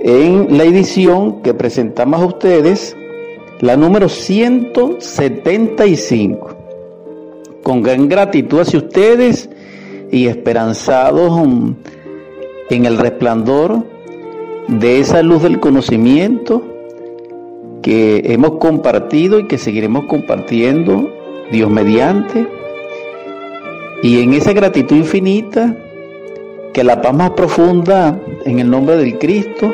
[0.00, 2.96] en la edición que presentamos a ustedes,
[3.60, 6.56] la número 175.
[7.62, 9.50] Con gran gratitud hacia ustedes
[10.10, 11.38] y esperanzados
[12.70, 13.84] en el resplandor
[14.68, 16.62] de esa luz del conocimiento
[17.82, 21.10] que hemos compartido y que seguiremos compartiendo,
[21.52, 22.48] Dios mediante,
[24.02, 25.76] y en esa gratitud infinita,
[26.72, 29.72] que la paz más profunda en el nombre del Cristo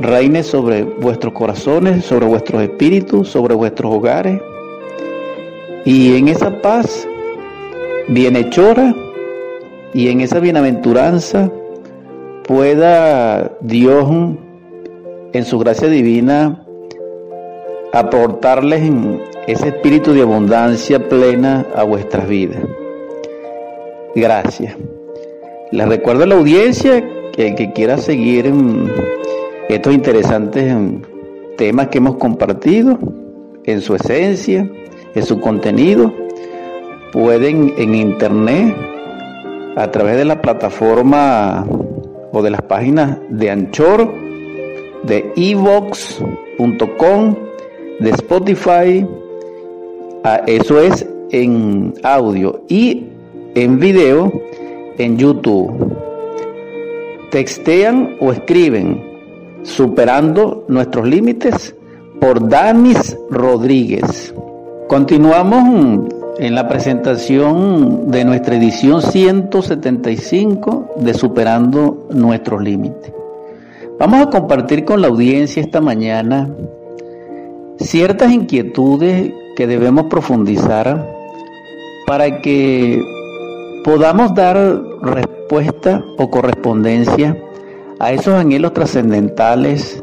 [0.00, 4.40] reine sobre vuestros corazones, sobre vuestros espíritus, sobre vuestros hogares,
[5.84, 7.08] y en esa paz
[8.08, 8.94] bienhechora
[9.94, 11.50] y en esa bienaventuranza
[12.44, 14.08] pueda Dios
[15.32, 16.62] en su gracia divina
[17.92, 18.90] aportarles
[19.46, 22.58] ese espíritu de abundancia plena a vuestras vidas.
[24.14, 24.76] Gracias.
[25.76, 28.50] Les recuerdo a la audiencia que el que quiera seguir
[29.68, 30.74] estos interesantes
[31.58, 32.98] temas que hemos compartido
[33.64, 34.66] en su esencia,
[35.14, 36.14] en su contenido,
[37.12, 38.74] pueden en internet
[39.76, 41.66] a través de la plataforma
[42.32, 44.10] o de las páginas de Anchor,
[45.02, 47.36] de evox.com,
[48.00, 49.06] de Spotify,
[50.46, 53.08] eso es en audio y
[53.54, 54.32] en video
[54.98, 55.96] en YouTube.
[57.30, 59.04] Textean o escriben
[59.62, 61.74] Superando nuestros límites
[62.20, 64.32] por Danis Rodríguez.
[64.88, 66.08] Continuamos
[66.38, 73.12] en la presentación de nuestra edición 175 de Superando nuestros límites.
[73.98, 76.48] Vamos a compartir con la audiencia esta mañana
[77.78, 81.12] ciertas inquietudes que debemos profundizar
[82.06, 83.02] para que
[83.86, 84.56] podamos dar
[85.00, 87.40] respuesta o correspondencia
[88.00, 90.02] a esos anhelos trascendentales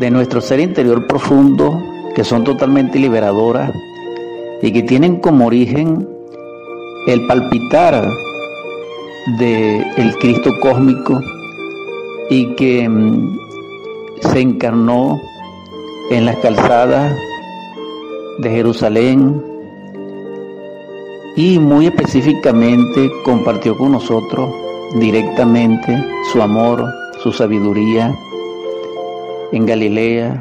[0.00, 1.82] de nuestro ser interior profundo
[2.14, 3.72] que son totalmente liberadoras
[4.60, 6.06] y que tienen como origen
[7.06, 8.06] el palpitar
[9.38, 11.22] de el Cristo cósmico
[12.28, 13.38] y que mm,
[14.30, 15.18] se encarnó
[16.10, 17.16] en las calzadas
[18.40, 19.49] de Jerusalén
[21.40, 24.50] y muy específicamente compartió con nosotros
[24.96, 26.84] directamente su amor,
[27.22, 28.14] su sabiduría
[29.50, 30.38] en Galilea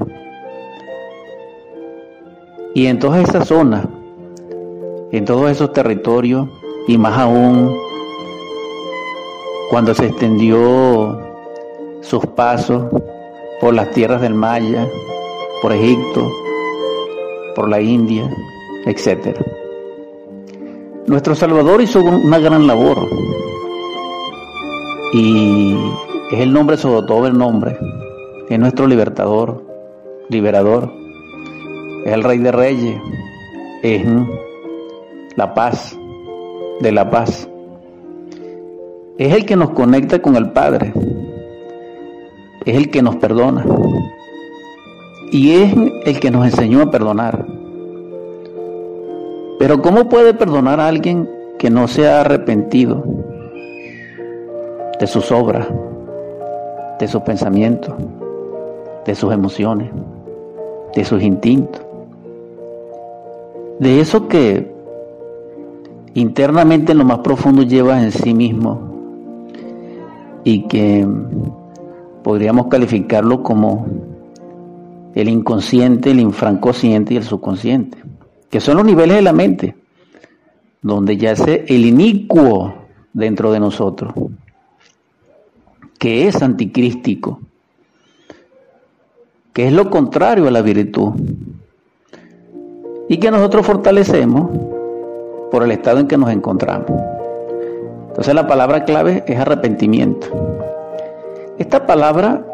[2.74, 3.88] y en todas esas zonas,
[5.14, 6.50] en todos esos territorios
[6.86, 7.74] y más aún
[9.70, 11.18] cuando se extendió
[12.02, 12.88] sus pasos
[13.62, 14.86] por las tierras del Maya,
[15.62, 16.30] por Egipto,
[17.56, 18.30] por la India,
[18.86, 19.40] etcétera.
[21.10, 23.10] Nuestro Salvador hizo una gran labor.
[25.12, 25.76] Y
[26.32, 27.80] es el nombre sobre todo el nombre,
[28.48, 29.66] es nuestro libertador,
[30.30, 30.94] liberador,
[32.06, 33.02] es el Rey de Reyes,
[33.82, 34.06] es
[35.36, 35.98] la paz,
[36.80, 37.50] de la paz.
[39.18, 40.94] Es el que nos conecta con el Padre,
[42.68, 43.66] es el que nos perdona.
[45.32, 45.74] Y es
[46.06, 47.48] el que nos enseñó a perdonar.
[49.60, 53.04] Pero ¿cómo puede perdonar a alguien que no se ha arrepentido
[54.98, 55.68] de sus obras,
[56.98, 57.94] de sus pensamientos,
[59.06, 59.92] de sus emociones,
[60.96, 61.82] de sus instintos?
[63.80, 64.74] De eso que
[66.14, 68.80] internamente en lo más profundo lleva en sí mismo
[70.46, 71.06] y que
[72.24, 73.88] podríamos calificarlo como
[75.16, 78.09] el inconsciente, el infranconsciente y el subconsciente
[78.50, 79.76] que son los niveles de la mente,
[80.82, 82.74] donde yace el inicuo
[83.14, 84.14] dentro de nosotros,
[85.98, 87.40] que es anticrístico,
[89.54, 91.14] que es lo contrario a la virtud,
[93.08, 94.50] y que nosotros fortalecemos
[95.52, 96.92] por el estado en que nos encontramos.
[98.10, 100.28] Entonces la palabra clave es arrepentimiento.
[101.58, 102.46] Esta palabra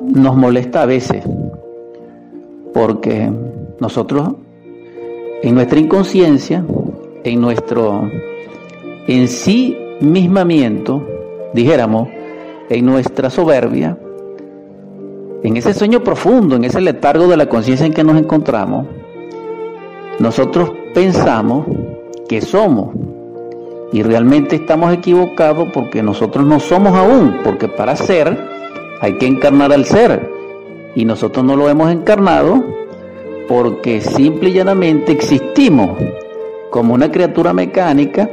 [0.00, 1.24] nos molesta a veces
[2.72, 3.30] porque
[3.80, 4.34] nosotros
[5.42, 6.64] en nuestra inconsciencia,
[7.24, 8.10] en nuestro
[9.06, 11.06] en sí mismamiento,
[11.52, 12.08] dijéramos,
[12.68, 13.96] en nuestra soberbia,
[15.42, 18.86] en ese sueño profundo, en ese letargo de la conciencia en que nos encontramos,
[20.18, 21.66] nosotros pensamos
[22.28, 22.94] que somos.
[23.92, 28.36] Y realmente estamos equivocados porque nosotros no somos aún, porque para ser
[29.00, 30.28] hay que encarnar al ser.
[30.96, 32.64] Y nosotros no lo hemos encarnado
[33.48, 35.90] porque simple y llanamente existimos
[36.70, 38.28] como una criatura mecánica,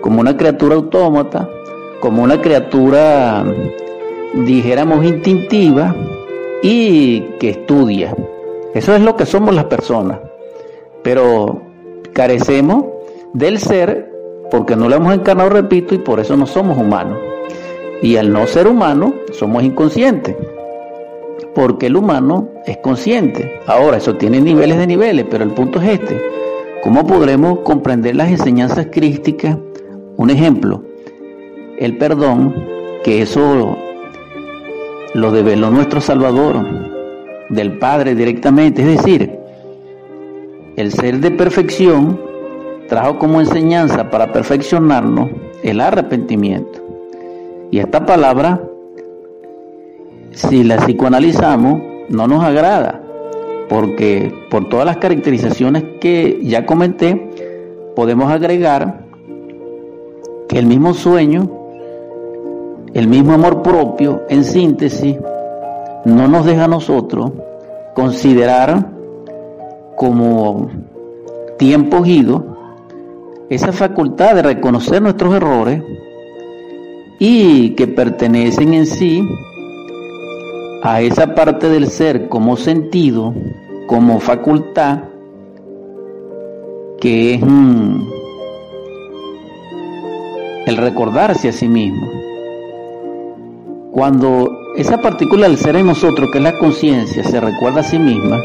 [0.00, 1.48] como una criatura autómata,
[2.00, 3.44] como una criatura
[4.34, 5.94] dijéramos, instintiva
[6.62, 8.14] y que estudia.
[8.74, 10.18] Eso es lo que somos las personas.
[11.02, 11.62] Pero
[12.12, 12.84] carecemos
[13.32, 14.12] del ser
[14.50, 17.18] porque no lo hemos encarnado, repito, y por eso no somos humanos.
[18.02, 20.36] Y al no ser humano, somos inconscientes.
[21.54, 23.60] Porque el humano es consciente.
[23.66, 26.20] Ahora, eso tiene niveles de niveles, pero el punto es este.
[26.82, 29.56] ¿Cómo podremos comprender las enseñanzas crísticas?
[30.16, 30.82] Un ejemplo,
[31.78, 32.54] el perdón,
[33.04, 33.76] que eso
[35.14, 36.64] lo develó nuestro Salvador,
[37.50, 39.38] del Padre directamente, es decir,
[40.76, 42.20] el ser de perfección
[42.88, 45.30] trajo como enseñanza para perfeccionarnos
[45.62, 46.80] el arrepentimiento.
[47.70, 48.62] Y esta palabra,
[50.32, 53.02] si la psicoanalizamos, no nos agrada,
[53.68, 57.30] porque por todas las caracterizaciones que ya comenté,
[57.94, 59.04] podemos agregar
[60.48, 61.50] que el mismo sueño,
[62.94, 65.16] el mismo amor propio, en síntesis,
[66.04, 67.32] no nos deja a nosotros
[67.94, 68.90] considerar
[69.96, 70.70] como
[71.58, 72.56] tiempo ido
[73.50, 75.82] esa facultad de reconocer nuestros errores
[77.18, 79.26] y que pertenecen en sí
[80.82, 83.34] a esa parte del ser como sentido,
[83.86, 85.00] como facultad,
[87.00, 88.08] que es mm,
[90.66, 92.06] el recordarse a sí mismo.
[93.92, 97.98] Cuando esa partícula del ser en nosotros, que es la conciencia, se recuerda a sí
[97.98, 98.38] misma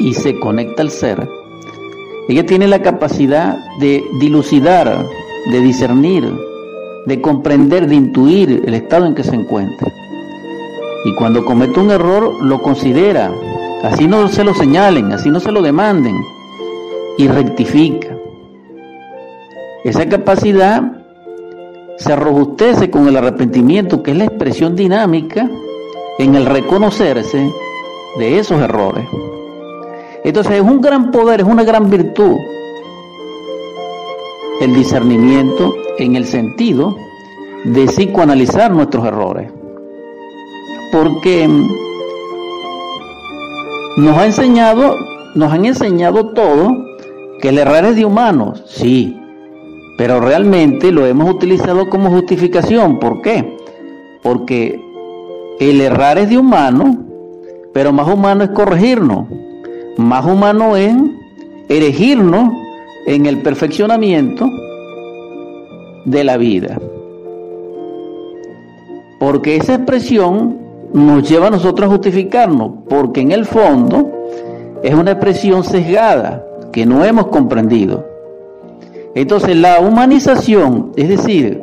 [0.00, 1.28] y se conecta al ser,
[2.28, 5.06] ella tiene la capacidad de dilucidar,
[5.52, 6.24] de discernir,
[7.06, 9.92] de comprender, de intuir el estado en que se encuentra.
[11.06, 13.30] Y cuando comete un error, lo considera,
[13.84, 16.16] así no se lo señalen, así no se lo demanden,
[17.16, 18.08] y rectifica.
[19.84, 20.82] Esa capacidad
[21.96, 25.48] se robustece con el arrepentimiento, que es la expresión dinámica
[26.18, 27.52] en el reconocerse
[28.18, 29.06] de esos errores.
[30.24, 32.36] Entonces es un gran poder, es una gran virtud
[34.60, 36.96] el discernimiento en el sentido
[37.62, 39.55] de psicoanalizar nuestros errores.
[40.98, 41.46] Porque
[43.98, 44.96] nos ha enseñado,
[45.34, 46.74] nos han enseñado todo
[47.40, 49.20] que el error es de humanos, sí,
[49.98, 52.98] pero realmente lo hemos utilizado como justificación.
[52.98, 53.58] ¿Por qué?
[54.22, 54.80] Porque
[55.60, 57.04] el errar es de humano,
[57.74, 59.26] pero más humano es corregirnos
[59.98, 60.94] más humano es
[61.68, 62.52] erigirnos
[63.06, 64.48] en el perfeccionamiento
[66.06, 66.80] de la vida.
[69.18, 74.10] Porque esa expresión nos lleva a nosotros a justificarnos, porque en el fondo
[74.82, 78.06] es una expresión sesgada que no hemos comprendido.
[79.14, 81.62] Entonces la humanización, es decir,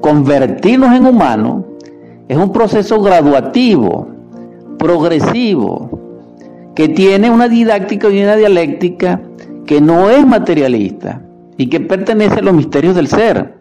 [0.00, 1.64] convertirnos en humanos,
[2.28, 4.08] es un proceso graduativo,
[4.78, 6.00] progresivo,
[6.74, 9.20] que tiene una didáctica y una dialéctica
[9.66, 11.22] que no es materialista
[11.56, 13.54] y que pertenece a los misterios del ser,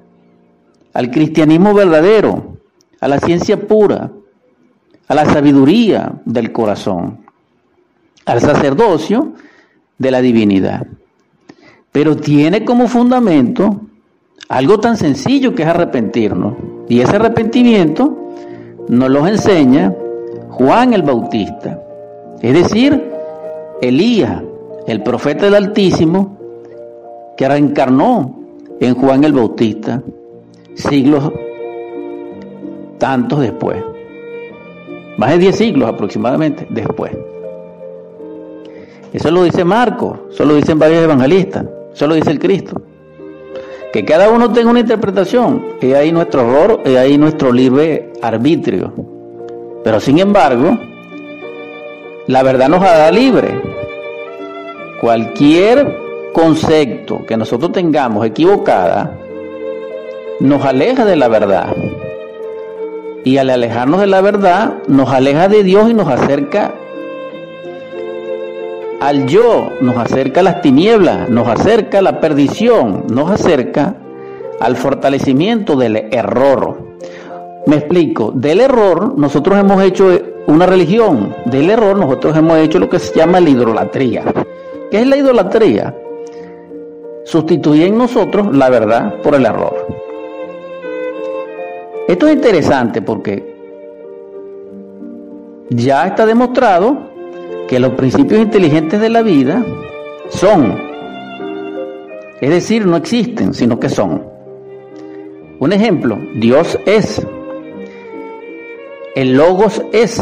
[0.93, 2.57] al cristianismo verdadero,
[3.01, 4.11] a la ciencia pura,
[5.09, 7.17] a la sabiduría del corazón,
[8.25, 9.33] al sacerdocio
[9.97, 10.85] de la divinidad.
[11.91, 13.81] Pero tiene como fundamento
[14.47, 16.53] algo tan sencillo que es arrepentirnos.
[16.87, 18.29] Y ese arrepentimiento
[18.87, 19.93] nos lo enseña
[20.49, 21.81] Juan el Bautista.
[22.41, 23.11] Es decir,
[23.81, 24.43] Elías,
[24.85, 26.37] el profeta del Altísimo,
[27.35, 28.39] que reencarnó
[28.79, 30.03] en Juan el Bautista,
[30.75, 31.31] siglos
[32.99, 33.83] tantos después,
[35.19, 37.11] más de 10 siglos aproximadamente después.
[39.11, 42.81] Eso lo dice Marcos, eso lo dicen varios evangelistas, eso lo dice el Cristo.
[43.91, 48.93] Que cada uno tenga una interpretación, y ahí nuestro error, y ahí nuestro libre arbitrio.
[49.83, 50.77] Pero sin embargo,
[52.27, 53.61] la verdad nos hará libre.
[55.01, 55.97] Cualquier
[56.31, 59.17] concepto que nosotros tengamos equivocada
[60.39, 61.75] nos aleja de la verdad.
[63.23, 66.73] Y al alejarnos de la verdad, nos aleja de Dios y nos acerca
[68.99, 73.95] al yo, nos acerca a las tinieblas, nos acerca a la perdición, nos acerca
[74.59, 76.77] al fortalecimiento del error.
[77.65, 80.09] Me explico, del error nosotros hemos hecho
[80.47, 81.35] una religión.
[81.45, 84.23] Del error nosotros hemos hecho lo que se llama la idolatría.
[84.91, 85.95] ¿Qué es la idolatría?
[87.25, 89.98] Sustituir en nosotros la verdad por el error.
[92.09, 93.55] Esto es interesante porque
[95.69, 96.97] ya está demostrado
[97.67, 99.63] que los principios inteligentes de la vida
[100.29, 100.75] son,
[102.41, 104.23] es decir, no existen, sino que son.
[105.59, 107.23] Un ejemplo, Dios es.
[109.13, 110.19] El Logos es.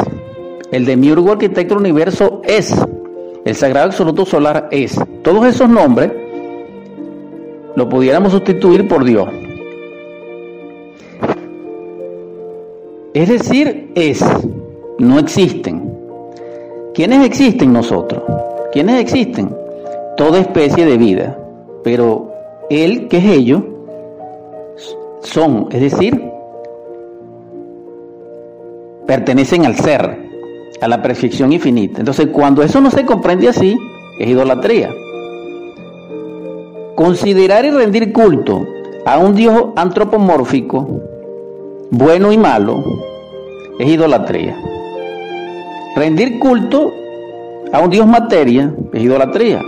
[0.74, 2.76] El demiurgo arquitecto del universo es.
[3.46, 5.00] El sagrado absoluto solar es.
[5.22, 6.12] Todos esos nombres
[7.78, 9.30] lo pudiéramos sustituir por Dios.
[13.18, 14.24] Es decir, es.
[15.00, 15.92] No existen.
[16.94, 18.22] ¿Quiénes existen nosotros?
[18.72, 19.50] ¿Quiénes existen?
[20.18, 21.36] Toda especie de vida.
[21.84, 22.32] Pero
[22.70, 23.64] él, que es ello,
[25.22, 26.32] son, es decir,
[29.08, 30.20] pertenecen al ser,
[30.80, 32.02] a la perfección infinita.
[32.02, 33.76] Entonces, cuando eso no se comprende así,
[34.20, 34.92] es idolatría.
[36.94, 38.64] Considerar y rendir culto
[39.08, 41.02] a un Dios antropomórfico,
[41.92, 42.84] bueno y malo,
[43.80, 44.58] es idolatría.
[45.96, 46.94] Rendir culto
[47.72, 49.62] a un Dios materia es idolatría.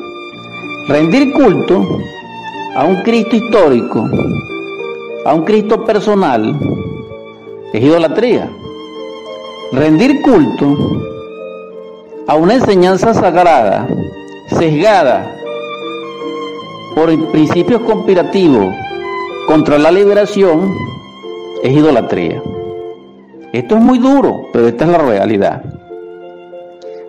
[0.88, 1.86] Rendir culto
[2.76, 4.08] a un Cristo histórico,
[5.26, 6.58] a un Cristo personal,
[7.74, 8.50] es idolatría.
[9.72, 10.78] Rendir culto
[12.28, 13.88] a una enseñanza sagrada,
[14.48, 15.36] sesgada
[16.96, 18.74] por principios conspirativos
[19.48, 20.76] contra la liberación,
[21.64, 22.42] es idolatría.
[23.52, 25.64] Esto es muy duro, pero esta es la realidad.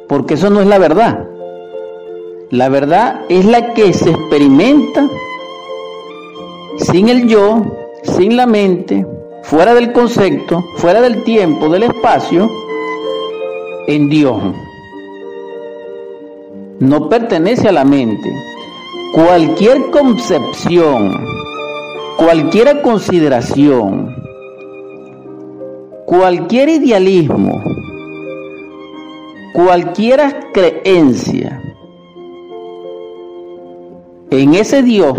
[0.09, 1.27] Porque eso no es la verdad.
[2.51, 5.09] La verdad es la que se experimenta
[6.79, 7.63] sin el yo,
[8.03, 9.07] sin la mente,
[9.43, 12.51] fuera del concepto, fuera del tiempo, del espacio,
[13.87, 14.43] en Dios.
[16.81, 18.33] No pertenece a la mente.
[19.13, 21.13] Cualquier concepción,
[22.17, 24.20] cualquier consideración,
[26.11, 27.63] cualquier idealismo,
[29.53, 30.21] cualquier
[30.53, 31.63] creencia
[34.29, 35.17] en ese Dios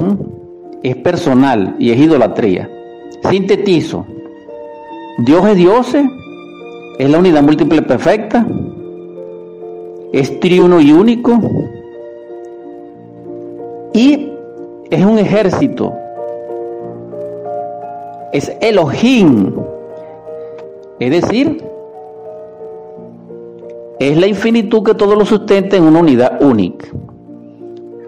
[0.84, 2.70] es personal y es idolatría.
[3.30, 4.06] Sintetizo.
[5.20, 5.96] Dios es Dios,
[7.00, 8.46] es la unidad múltiple perfecta,
[10.12, 11.40] es triuno y único
[13.94, 14.30] y
[14.90, 15.94] es un ejército.
[18.34, 19.54] Es Elohim.
[21.02, 21.64] Es decir,
[24.00, 26.86] es la infinitud que todo lo sustenta en una unidad única.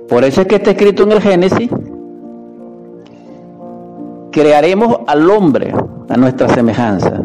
[0.08, 1.72] Por eso es que está escrito en el Génesis
[4.32, 5.74] crearemos al hombre
[6.08, 7.24] a nuestra semejanza.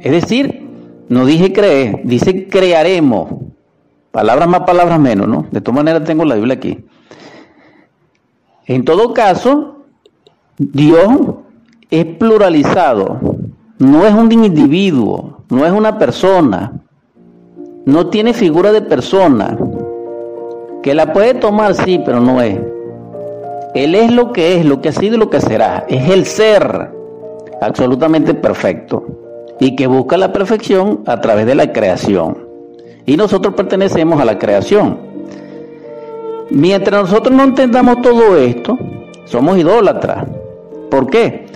[0.00, 0.68] Es decir,
[1.08, 3.30] no dije creer, dice crearemos.
[4.10, 5.46] Palabras más, palabras menos, ¿no?
[5.50, 6.84] De todas maneras tengo la Biblia aquí.
[8.66, 9.86] En todo caso,
[10.58, 11.08] Dios
[11.90, 13.29] es pluralizado,
[13.80, 16.82] no es un individuo, no es una persona,
[17.86, 19.58] no tiene figura de persona,
[20.82, 22.58] que la puede tomar sí, pero no es.
[23.74, 25.86] Él es lo que es, lo que ha sido y lo que será.
[25.88, 26.90] Es el ser
[27.62, 29.06] absolutamente perfecto
[29.60, 32.36] y que busca la perfección a través de la creación.
[33.06, 34.98] Y nosotros pertenecemos a la creación.
[36.50, 38.76] Mientras nosotros no entendamos todo esto,
[39.24, 40.26] somos idólatras.
[40.90, 41.46] ¿Por qué?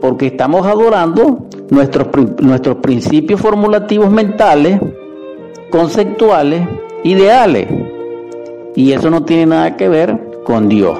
[0.00, 2.08] Porque estamos adorando nuestros,
[2.40, 4.80] nuestros principios formulativos mentales,
[5.70, 6.66] conceptuales,
[7.04, 7.68] ideales.
[8.74, 10.98] Y eso no tiene nada que ver con Dios.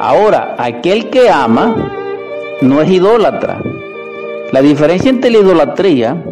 [0.00, 1.92] Ahora, aquel que ama
[2.60, 3.60] no es idólatra.
[4.52, 6.24] La diferencia entre la idolatría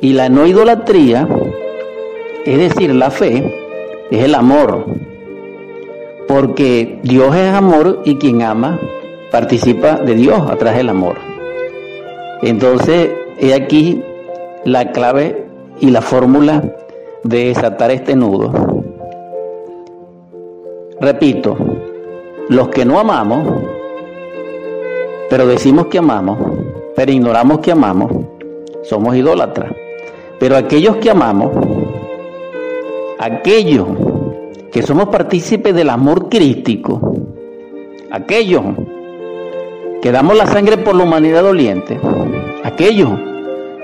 [0.00, 1.28] y la no idolatría,
[2.44, 3.54] es decir, la fe,
[4.10, 4.86] es el amor.
[6.26, 8.78] Porque Dios es amor y quien ama
[9.30, 11.16] participa de Dios a través del amor.
[12.42, 14.02] Entonces, he aquí
[14.64, 15.44] la clave
[15.80, 16.62] y la fórmula
[17.24, 18.52] de desatar este nudo.
[21.00, 21.56] Repito,
[22.48, 23.46] los que no amamos,
[25.30, 26.38] pero decimos que amamos,
[26.96, 28.10] pero ignoramos que amamos,
[28.82, 29.72] somos idólatras.
[30.38, 31.52] Pero aquellos que amamos,
[33.18, 33.86] aquellos
[34.72, 37.14] que somos partícipes del amor crístico,
[38.10, 38.64] aquellos
[40.02, 41.98] que damos la sangre por la humanidad doliente,
[42.64, 43.10] aquellos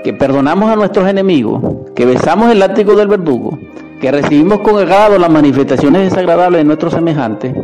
[0.03, 1.61] que perdonamos a nuestros enemigos,
[1.95, 3.57] que besamos el látigo del verdugo,
[3.99, 7.55] que recibimos con agrado las manifestaciones desagradables de nuestros semejantes,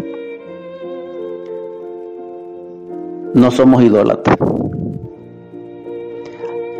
[3.33, 4.37] no somos idólatras.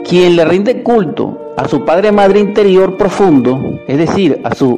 [0.07, 4.77] Quien le rinde culto a su Padre Madre interior profundo, es decir, a su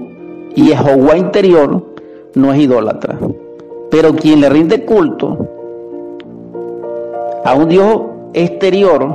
[0.56, 1.84] Jehová interior,
[2.36, 3.18] no es idólatra.
[3.90, 5.63] Pero quien le rinde culto
[7.44, 8.02] a un Dios
[8.34, 9.08] exterior,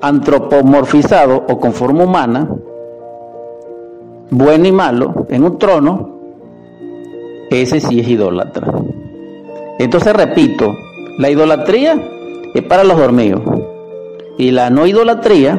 [0.00, 2.48] antropomorfizado o con forma humana,
[4.30, 6.16] bueno y malo, en un trono,
[7.50, 8.72] ese sí es idólatra.
[9.78, 10.74] Entonces repito,
[11.18, 12.00] la idolatría
[12.54, 13.42] es para los dormidos.
[14.38, 15.58] Y la no idolatría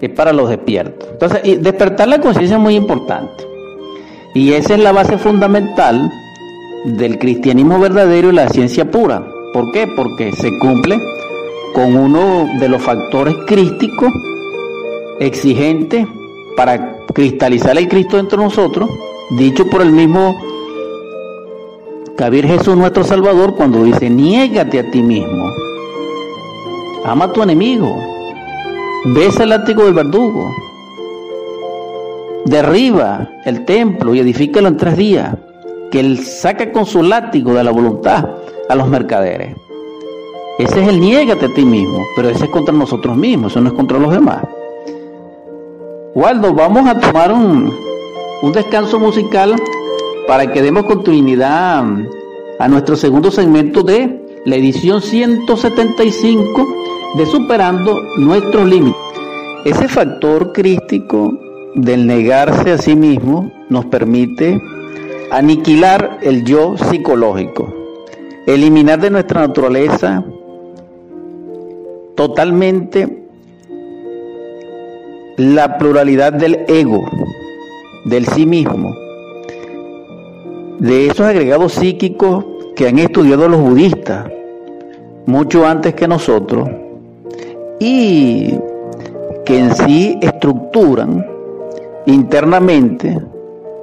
[0.00, 1.08] es para los despiertos.
[1.12, 3.46] Entonces, despertar la conciencia es muy importante.
[4.34, 6.10] Y esa es la base fundamental
[6.84, 9.26] del cristianismo verdadero y la ciencia pura.
[9.52, 9.86] ¿Por qué?
[9.86, 11.00] Porque se cumple
[11.74, 14.12] con uno de los factores crísticos
[15.20, 16.06] exigentes
[16.56, 18.90] para cristalizar el Cristo entre nosotros,
[19.38, 20.34] dicho por el mismo
[22.18, 25.50] Javier Jesús nuestro Salvador cuando dice, niégate a ti mismo,
[27.04, 27.96] ama a tu enemigo,
[29.06, 30.54] besa el látigo del verdugo,
[32.44, 35.36] derriba el templo y edifícalo en tres días,
[35.92, 38.26] que él saca con su látigo de la voluntad
[38.68, 39.54] a los mercaderes.
[40.58, 43.68] Ese es el niégate a ti mismo, pero ese es contra nosotros mismos, eso no
[43.68, 44.42] es contra los demás.
[46.14, 47.72] Waldo, vamos a tomar un,
[48.40, 49.54] un descanso musical
[50.26, 51.84] para que demos continuidad
[52.58, 56.74] a nuestro segundo segmento de la edición 175
[57.18, 59.00] de Superando nuestros límites.
[59.66, 61.38] Ese factor crístico
[61.74, 64.60] del negarse a sí mismo nos permite
[65.32, 67.72] aniquilar el yo psicológico,
[68.46, 70.22] eliminar de nuestra naturaleza
[72.14, 73.24] totalmente
[75.38, 77.02] la pluralidad del ego,
[78.04, 78.94] del sí mismo,
[80.78, 82.44] de esos agregados psíquicos
[82.76, 84.30] que han estudiado los budistas
[85.24, 86.68] mucho antes que nosotros
[87.80, 88.54] y
[89.46, 91.26] que en sí estructuran
[92.04, 93.18] internamente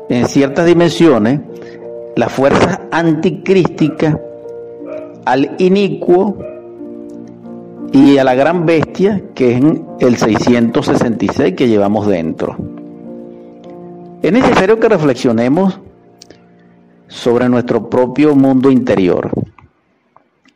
[0.10, 1.39] en ciertas dimensiones
[2.16, 4.18] las fuerzas anticrísticas
[5.25, 6.38] al inicuo
[7.92, 9.63] y a la gran bestia que es
[10.00, 12.58] el 666 que llevamos dentro.
[14.22, 15.80] Es necesario que reflexionemos
[17.08, 19.32] sobre nuestro propio mundo interior.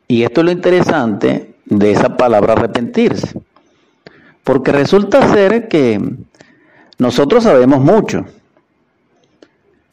[0.06, 3.40] Y esto es lo interesante de esa palabra arrepentirse.
[4.42, 5.98] Porque resulta ser que
[6.98, 8.26] nosotros sabemos mucho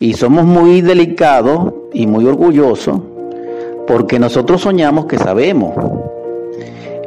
[0.02, 3.00] y somos muy delicados y muy orgullosos
[3.88, 5.74] porque nosotros soñamos que sabemos.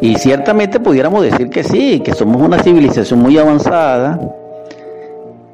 [0.00, 4.20] Y ciertamente pudiéramos decir que sí, que somos una civilización muy avanzada,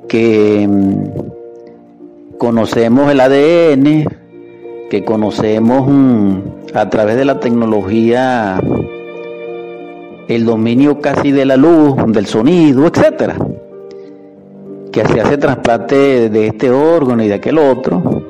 [0.06, 4.04] que mm, conocemos el ADN,
[4.90, 6.38] que conocemos mm,
[6.74, 8.60] a través de la tecnología
[10.28, 13.36] el dominio casi de la luz, del sonido, etcétera.
[14.92, 18.22] Que se hace trasplante de este órgano y de aquel otro.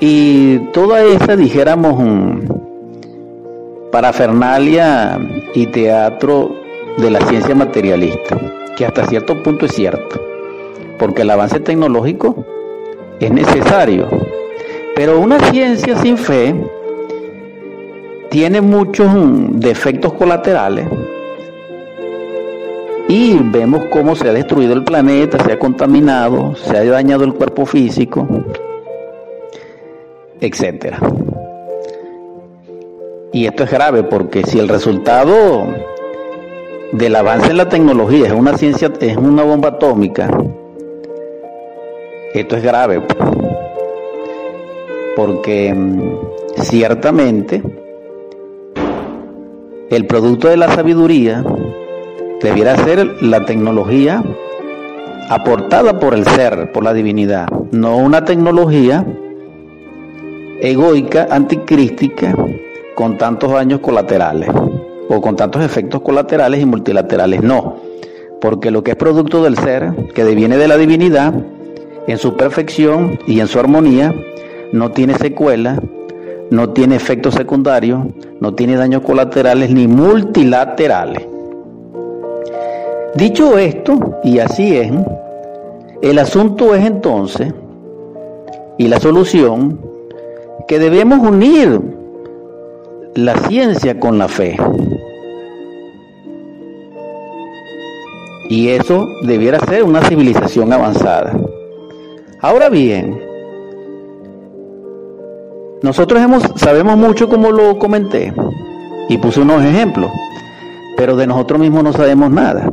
[0.00, 2.40] Y toda esa, dijéramos, mm,
[3.92, 5.18] parafernalia
[5.54, 6.54] y teatro
[6.98, 8.36] de la ciencia materialista,
[8.76, 10.20] que hasta cierto punto es cierto,
[10.98, 12.44] porque el avance tecnológico
[13.20, 14.08] es necesario,
[14.96, 16.54] pero una ciencia sin fe
[18.30, 19.08] tiene muchos
[19.60, 20.86] defectos colaterales
[23.08, 27.34] y vemos cómo se ha destruido el planeta, se ha contaminado, se ha dañado el
[27.34, 28.26] cuerpo físico,
[30.40, 30.98] etcétera.
[33.32, 35.66] Y esto es grave porque si el resultado
[36.92, 40.30] del avance en la tecnología es una ciencia, es una bomba atómica,
[42.34, 43.02] esto es grave.
[45.16, 47.62] Porque mm, ciertamente
[49.90, 51.44] el producto de la sabiduría
[52.42, 54.22] debiera ser la tecnología
[55.28, 59.06] aportada por el ser, por la divinidad, no una tecnología
[60.60, 62.34] egoica, anticrística,
[62.94, 64.50] con tantos daños colaterales
[65.08, 67.76] o con tantos efectos colaterales y multilaterales, no,
[68.40, 71.32] porque lo que es producto del ser, que deviene de la divinidad,
[72.06, 74.14] en su perfección y en su armonía,
[74.72, 75.80] no tiene secuela,
[76.50, 78.04] no tiene efectos secundarios,
[78.40, 81.31] no tiene daños colaterales ni multilaterales.
[83.14, 84.90] Dicho esto, y así es,
[86.00, 87.52] el asunto es entonces,
[88.78, 89.78] y la solución,
[90.66, 91.80] que debemos unir
[93.14, 94.56] la ciencia con la fe.
[98.48, 101.38] Y eso debiera ser una civilización avanzada.
[102.40, 103.20] Ahora bien,
[105.82, 108.32] nosotros hemos, sabemos mucho como lo comenté
[109.08, 110.10] y puse unos ejemplos,
[110.96, 112.68] pero de nosotros mismos no sabemos nada.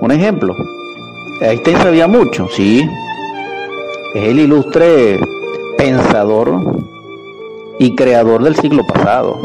[0.00, 0.56] Un ejemplo,
[1.42, 2.82] Einstein sabía mucho, sí,
[4.14, 5.20] es el ilustre
[5.76, 6.58] pensador
[7.78, 9.38] y creador del siglo pasado.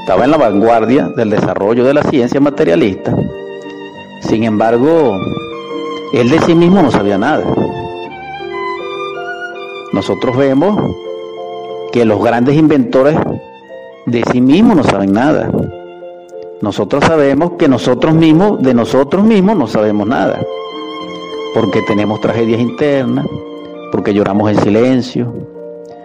[0.00, 3.12] Estaba en la vanguardia del desarrollo de la ciencia materialista.
[4.20, 5.16] Sin embargo,
[6.12, 7.44] él de sí mismo no sabía nada.
[9.92, 10.94] Nosotros vemos
[11.92, 13.18] que los grandes inventores
[14.06, 15.50] de sí mismos no saben nada.
[16.62, 20.40] Nosotros sabemos que nosotros mismos, de nosotros mismos, no sabemos nada.
[21.54, 23.26] Porque tenemos tragedias internas,
[23.92, 25.32] porque lloramos en silencio,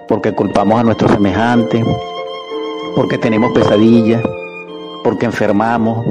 [0.07, 1.85] porque culpamos a nuestros semejantes,
[2.95, 4.21] porque tenemos pesadillas,
[5.03, 6.05] porque enfermamos,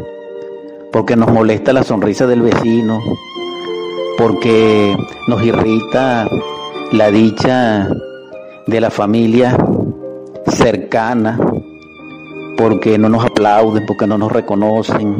[0.90, 2.98] porque nos molesta la sonrisa del vecino,
[4.16, 4.96] porque
[5.28, 6.28] nos irrita
[6.92, 7.88] la dicha
[8.66, 9.56] de la familia
[10.46, 11.38] cercana,
[12.60, 15.16] porque no nos aplauden, porque no nos reconocen,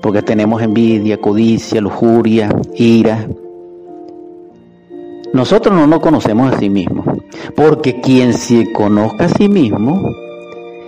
[0.00, 3.26] porque tenemos envidia, codicia, lujuria, ira.
[5.32, 7.04] Nosotros no nos conocemos a sí mismos,
[7.56, 10.00] porque quien se conozca a sí mismo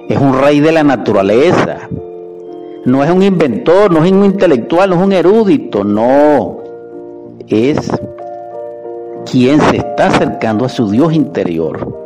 [0.08, 1.88] es un rey de la naturaleza,
[2.84, 6.58] no es un inventor, no es un intelectual, no es un erudito, no,
[7.48, 7.90] es
[9.28, 12.03] quien se está acercando a su Dios interior.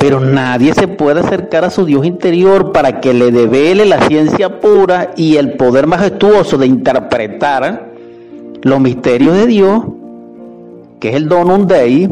[0.00, 4.58] Pero nadie se puede acercar a su Dios interior para que le devele la ciencia
[4.58, 7.92] pura y el poder majestuoso de interpretar
[8.62, 9.82] los misterios de Dios,
[11.00, 12.08] que es el donum dei,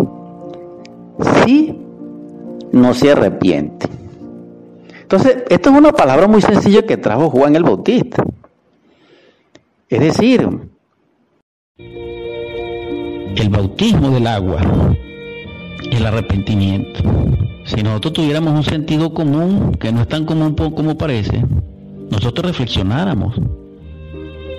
[1.47, 1.79] si
[2.73, 3.89] no se arrepiente.
[5.01, 8.23] Entonces, esto es una palabra muy sencilla que trajo Juan el Bautista.
[9.89, 10.47] Es decir,
[11.79, 14.61] el bautismo del agua,
[15.91, 17.01] el arrepentimiento.
[17.69, 21.45] Si nosotros tuviéramos un sentido común, que no es tan común como parece,
[22.11, 23.35] nosotros reflexionáramos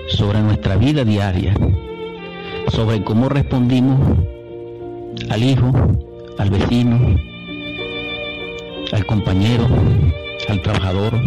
[0.06, 1.52] sobre nuestra vida diaria,
[2.68, 3.98] sobre cómo respondimos
[5.28, 5.72] al hijo,
[6.38, 7.16] al vecino,
[8.92, 9.66] al compañero,
[10.48, 11.20] al trabajador,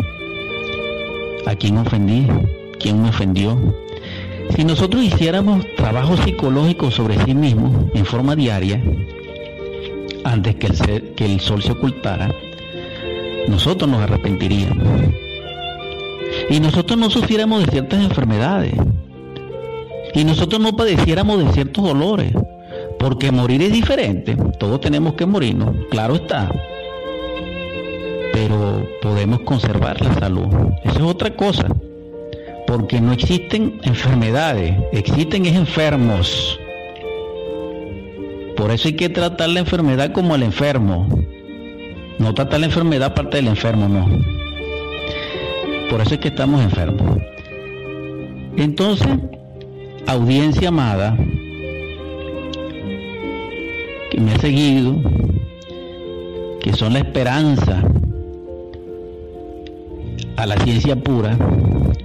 [1.46, 2.26] a quien ofendí,
[2.80, 3.60] quien me ofendió.
[4.56, 8.82] Si nosotros hiciéramos trabajo psicológico sobre sí mismos en forma diaria,
[10.24, 12.34] antes que el, sol se ocultara,
[13.48, 14.88] nosotros nos arrepentiríamos.
[16.50, 18.74] Y nosotros no sufriéramos de ciertas enfermedades.
[20.14, 22.34] Y nosotros no padeciéramos de ciertos dolores.
[23.00, 24.36] Porque morir es diferente.
[24.60, 26.50] Todos tenemos que morirnos, claro está.
[28.32, 30.48] Pero podemos conservar la salud.
[30.84, 31.68] Eso es otra cosa.
[32.66, 36.60] Porque no existen enfermedades, existen enfermos.
[38.56, 41.08] Por eso hay que tratar la enfermedad como el enfermo.
[42.20, 44.08] No tratar la enfermedad aparte del enfermo, no.
[45.90, 47.18] Por eso es que estamos enfermos.
[48.56, 49.08] Entonces,
[50.06, 51.18] audiencia amada,
[54.12, 54.96] que me ha seguido,
[56.62, 57.84] que son la esperanza
[60.38, 61.38] a la ciencia pura,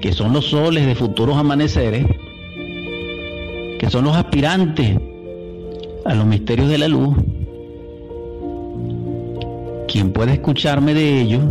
[0.01, 2.07] que son los soles de futuros amaneceres,
[3.79, 4.97] que son los aspirantes
[6.09, 7.15] a los misterios de la luz,
[9.87, 11.43] quien puede escucharme de ellos,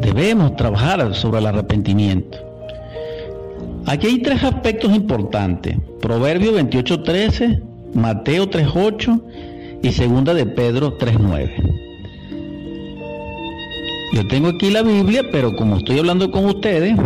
[0.00, 2.38] debemos trabajar sobre el arrepentimiento.
[3.86, 5.76] Aquí hay tres aspectos importantes.
[6.00, 7.62] Proverbio 28.13,
[7.94, 9.22] Mateo 3.8
[9.82, 11.50] y segunda de Pedro 3.9.
[14.12, 16.96] Yo tengo aquí la Biblia, pero como estoy hablando con ustedes,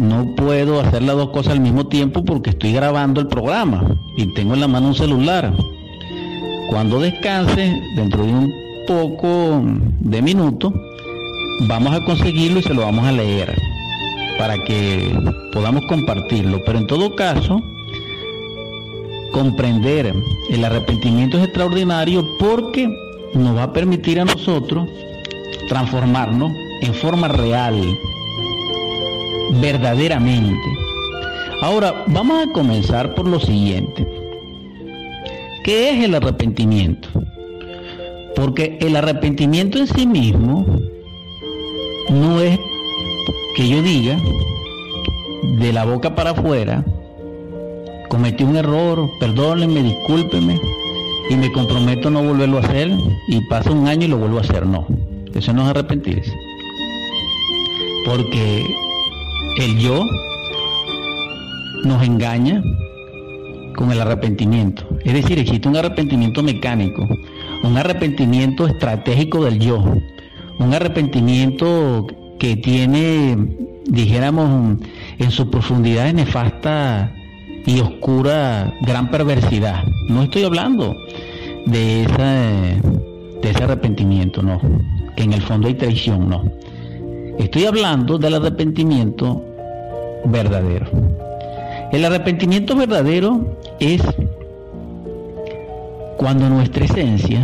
[0.00, 4.32] no puedo hacer las dos cosas al mismo tiempo porque estoy grabando el programa y
[4.32, 5.52] tengo en la mano un celular.
[6.70, 8.54] Cuando descanse, dentro de un
[8.86, 9.62] poco
[10.00, 10.72] de minutos,
[11.68, 13.54] vamos a conseguirlo y se lo vamos a leer
[14.38, 15.14] para que
[15.52, 16.62] podamos compartirlo.
[16.64, 17.60] Pero en todo caso,
[19.32, 20.14] comprender
[20.48, 22.88] el arrepentimiento es extraordinario porque
[23.34, 24.88] nos va a permitir a nosotros
[25.68, 27.78] transformarnos en forma real
[29.60, 30.68] verdaderamente.
[31.62, 34.06] Ahora, vamos a comenzar por lo siguiente.
[35.64, 37.08] ¿Qué es el arrepentimiento?
[38.34, 40.64] Porque el arrepentimiento en sí mismo
[42.08, 42.58] no es
[43.56, 44.18] que yo diga
[45.58, 46.84] de la boca para afuera,
[48.08, 50.58] cometí un error, perdónenme, discúlpeme
[51.28, 52.90] y me comprometo a no volverlo a hacer
[53.28, 54.64] y pasa un año y lo vuelvo a hacer.
[54.64, 54.86] No,
[55.34, 56.32] eso no es arrepentirse.
[58.06, 58.64] Porque
[59.58, 60.06] el yo
[61.84, 62.62] nos engaña
[63.76, 64.86] con el arrepentimiento.
[65.04, 67.08] Es decir, existe un arrepentimiento mecánico,
[67.62, 69.82] un arrepentimiento estratégico del yo,
[70.58, 72.06] un arrepentimiento
[72.38, 73.36] que tiene,
[73.86, 74.78] dijéramos,
[75.18, 77.12] en su profundidad nefasta
[77.66, 79.84] y oscura gran perversidad.
[80.08, 80.94] No estoy hablando
[81.66, 82.02] de,
[83.42, 84.60] ese arrepentimiento, no,
[85.16, 86.44] que en el fondo hay traición, no.
[87.40, 89.42] Estoy hablando del arrepentimiento
[90.26, 90.86] verdadero.
[91.90, 94.02] El arrepentimiento verdadero es
[96.18, 97.40] cuando nuestra esencia,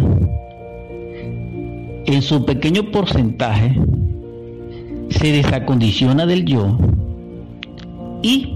[2.05, 3.75] en su pequeño porcentaje,
[5.09, 6.77] se desacondiciona del yo
[8.23, 8.53] y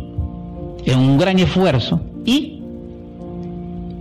[0.84, 2.62] en un gran esfuerzo y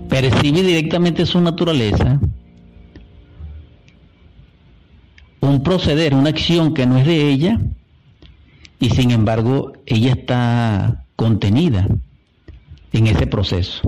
[0.10, 2.20] percibe directamente su naturaleza,
[5.50, 7.60] un proceder, una acción que no es de ella,
[8.80, 11.88] y sin embargo ella está contenida
[12.94, 13.82] en ese proceso.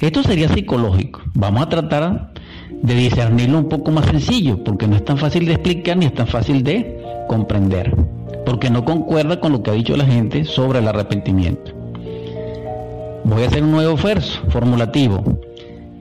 [0.00, 1.22] Esto sería psicológico.
[1.34, 2.32] Vamos a tratar
[2.70, 6.14] de discernirlo un poco más sencillo, porque no es tan fácil de explicar ni es
[6.14, 7.94] tan fácil de comprender,
[8.46, 11.72] porque no concuerda con lo que ha dicho la gente sobre el arrepentimiento.
[13.24, 15.22] Voy a hacer un nuevo verso formulativo.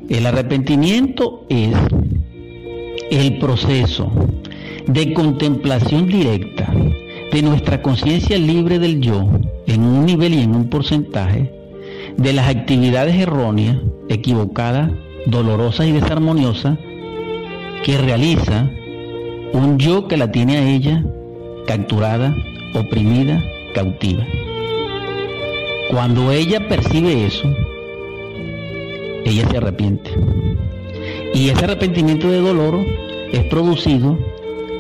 [0.10, 1.76] El arrepentimiento es
[3.12, 4.12] el proceso
[4.88, 6.74] de contemplación directa
[7.32, 9.28] de nuestra conciencia libre del yo
[9.66, 11.52] en un nivel y en un porcentaje
[12.16, 14.92] de las actividades erróneas, equivocadas,
[15.26, 16.78] dolorosas y desarmoniosas
[17.84, 18.70] que realiza
[19.54, 21.04] un yo que la tiene a ella
[21.68, 22.34] capturada,
[22.74, 24.26] oprimida, cautiva.
[25.92, 27.50] Cuando ella percibe eso,
[29.26, 30.12] ella se arrepiente.
[31.34, 32.80] Y ese arrepentimiento de dolor
[33.34, 34.18] es producido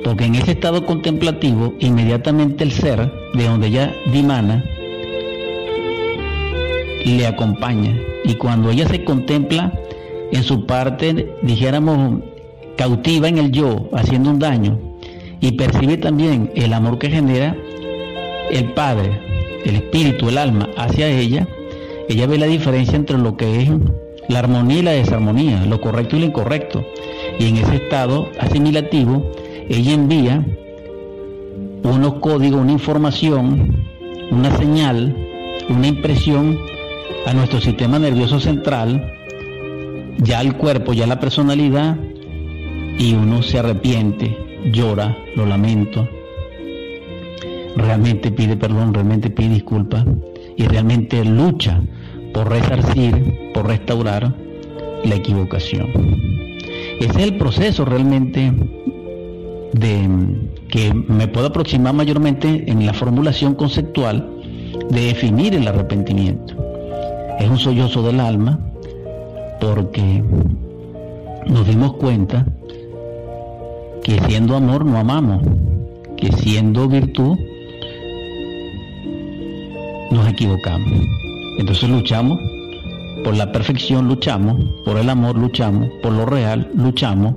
[0.08, 4.64] porque en ese estado contemplativo, inmediatamente el ser de donde ella dimana
[7.04, 7.94] le acompaña.
[8.24, 9.78] Y cuando ella se contempla
[10.32, 12.22] en su parte, dijéramos,
[12.78, 14.80] cautiva en el yo, haciendo un daño,
[15.42, 17.58] y percibe también el amor que genera
[18.50, 19.20] el Padre,
[19.66, 21.50] el Espíritu, el alma hacia ella,
[22.08, 23.70] ella ve la diferencia entre lo que es
[24.30, 26.86] la armonía y la desarmonía, lo correcto y lo incorrecto.
[27.40, 29.30] Y en ese estado asimilativo,
[29.70, 30.46] ella envía
[31.84, 33.86] unos códigos, una información,
[34.32, 35.16] una señal,
[35.70, 36.58] una impresión
[37.26, 39.14] a nuestro sistema nervioso central,
[40.20, 41.98] ya el cuerpo, ya la personalidad,
[42.98, 44.36] y uno se arrepiente,
[44.72, 46.08] llora, lo lamento,
[47.76, 50.06] realmente pide perdón, realmente pide disculpas
[50.56, 51.82] y realmente lucha
[52.34, 54.34] por resarcir, por restaurar
[55.04, 55.88] la equivocación.
[57.00, 58.52] Ese es el proceso realmente
[59.74, 60.10] de
[60.70, 64.28] que me puedo aproximar mayormente en la formulación conceptual
[64.90, 66.56] de definir el arrepentimiento.
[67.40, 68.60] Es un sollozo del alma
[69.60, 70.24] porque
[71.48, 72.46] nos dimos cuenta
[74.04, 75.44] que siendo amor no amamos,
[76.16, 77.38] que siendo virtud
[80.12, 80.92] nos equivocamos.
[81.60, 82.40] Entonces luchamos
[83.24, 87.34] por la perfección, luchamos por el amor, luchamos por lo real, luchamos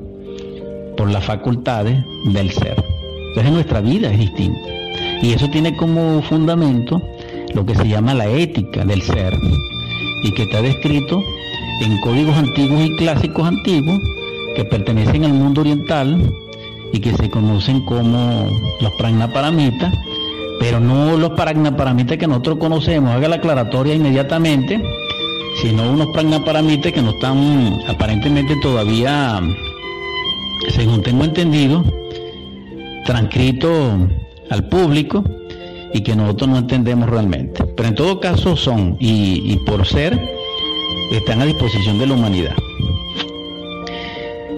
[1.01, 2.77] por las facultades del ser.
[3.29, 4.69] Entonces nuestra vida es distinta.
[5.23, 7.01] Y eso tiene como fundamento
[7.55, 9.33] lo que se llama la ética del ser
[10.23, 11.25] y que está descrito
[11.81, 13.99] en códigos antiguos y clásicos antiguos
[14.55, 16.21] que pertenecen al mundo oriental
[16.93, 18.51] y que se conocen como
[18.83, 19.95] los pragnaparamitas,
[20.59, 24.79] pero no los pragnaparamitas que nosotros conocemos, haga la aclaratoria inmediatamente,
[25.63, 29.41] sino unos pragnaparamitas que no están aparentemente todavía
[30.69, 31.85] según tengo entendido,
[33.07, 33.71] transcrito
[34.51, 35.25] al público
[35.93, 37.65] y que nosotros no entendemos realmente.
[37.65, 40.19] Pero en todo caso son, y, por ser,
[41.13, 42.55] están a disposición de la humanidad.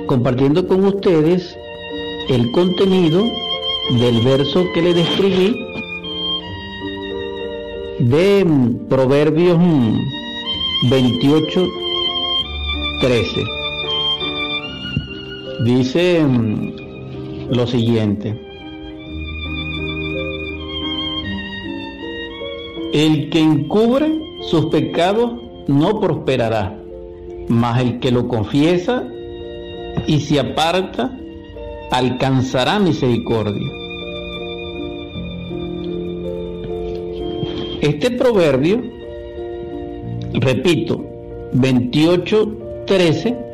[0.07, 1.57] Compartiendo con ustedes
[2.29, 3.25] el contenido
[3.99, 5.57] del verso que le describí
[7.99, 8.45] de
[8.89, 9.59] Proverbios
[10.91, 11.69] 28, mm,
[13.01, 13.62] 13
[15.65, 18.39] dice mm, lo siguiente.
[22.93, 25.33] El que encubre sus pecados
[25.67, 26.79] no prosperará,
[27.49, 29.05] mas el que lo confiesa
[30.07, 31.17] y se aparta
[31.91, 33.71] alcanzará misericordia.
[37.81, 38.81] Este proverbio,
[40.35, 41.05] repito,
[41.53, 43.52] 28, 13,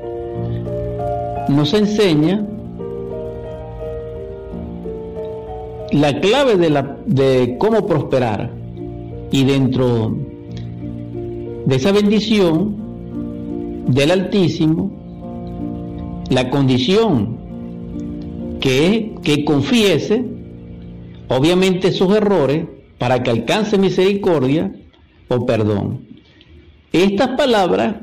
[1.49, 2.47] nos enseña
[5.93, 6.57] la clave
[7.07, 8.51] de, cómo prosperar
[9.31, 10.17] y dentro
[11.65, 12.77] de esa bendición
[13.89, 14.93] del Altísimo,
[16.31, 17.39] la condición
[18.61, 20.25] que es que confiese
[21.29, 22.67] obviamente sus errores
[22.99, 24.73] para que alcance misericordia
[25.29, 26.01] o perdón.
[26.93, 27.95] Estas palabras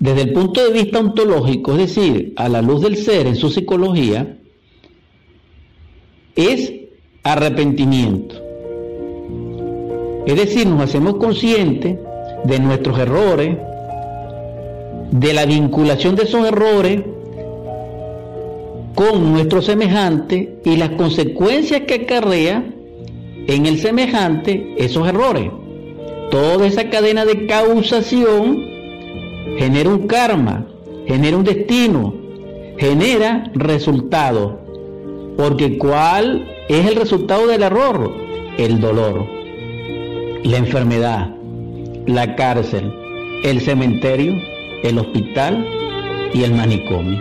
[0.00, 3.50] desde el punto de vista ontológico, es decir, a la luz del ser en su
[3.50, 4.38] psicología,
[6.36, 6.72] es
[7.24, 8.36] arrepentimiento.
[10.24, 11.98] Es decir, nos hacemos conscientes
[12.44, 13.56] de nuestros errores,
[15.10, 17.02] de la vinculación de esos errores
[18.94, 22.64] con nuestro semejante y las consecuencias que acarrea
[23.46, 25.50] en el semejante esos errores.
[26.30, 28.77] Toda esa cadena de causación
[29.56, 30.66] genera un karma,
[31.06, 32.14] genera un destino,
[32.76, 34.60] genera resultado.
[35.36, 38.12] Porque ¿cuál es el resultado del error?
[38.58, 39.24] El dolor,
[40.44, 41.34] la enfermedad,
[42.06, 42.92] la cárcel,
[43.44, 44.34] el cementerio,
[44.82, 45.66] el hospital
[46.34, 47.20] y el manicomio.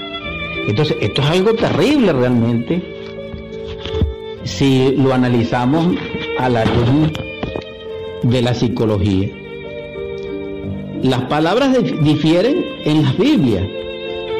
[0.67, 2.81] Entonces, esto es algo terrible realmente
[4.43, 5.95] si lo analizamos
[6.39, 7.11] a la luz
[8.23, 9.46] de la psicología.
[11.07, 13.63] Las palabras difieren en las Biblias,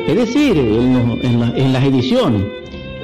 [0.05, 2.43] es decir, en, las ediciones.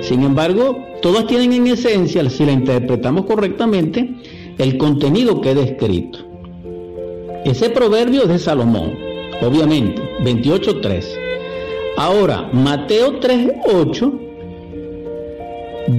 [0.01, 4.15] Sin embargo, todas tienen en esencia, si la interpretamos correctamente,
[4.57, 6.19] el contenido que he descrito.
[7.45, 8.97] Ese proverbio es de Salomón,
[9.41, 11.05] obviamente, 28.3.
[11.95, 14.19] Ahora, Mateo 3.8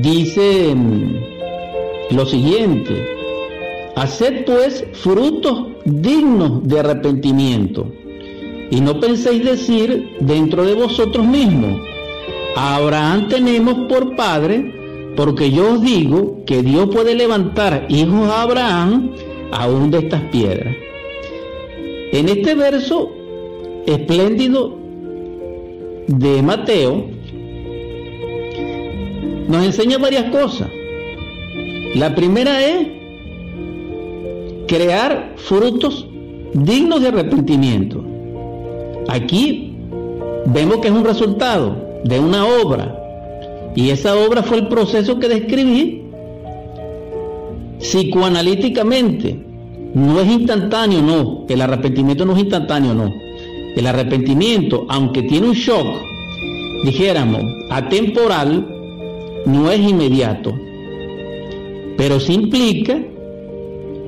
[0.02, 3.08] dice mm, lo siguiente,
[3.96, 7.86] haced pues frutos dignos de arrepentimiento
[8.70, 11.80] y no penséis decir dentro de vosotros mismos,
[12.56, 18.42] a Abraham tenemos por padre, porque yo os digo que Dios puede levantar hijos a
[18.42, 19.10] Abraham
[19.52, 20.74] aún de estas piedras.
[22.12, 23.12] En este verso
[23.86, 24.78] espléndido
[26.06, 27.04] de Mateo,
[29.48, 30.68] nos enseña varias cosas.
[31.94, 32.93] La primera es
[34.66, 36.06] crear frutos
[36.54, 38.04] dignos de arrepentimiento.
[39.08, 39.76] Aquí
[40.46, 43.00] vemos que es un resultado de una obra
[43.74, 46.02] y esa obra fue el proceso que describí
[47.78, 49.38] psicoanalíticamente.
[49.94, 51.46] No es instantáneo, no.
[51.48, 53.12] El arrepentimiento no es instantáneo, no.
[53.76, 55.86] El arrepentimiento, aunque tiene un shock,
[56.84, 58.66] dijéramos, atemporal,
[59.46, 60.52] no es inmediato,
[61.96, 62.98] pero sí implica